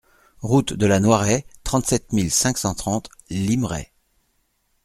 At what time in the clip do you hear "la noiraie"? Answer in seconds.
0.87-1.45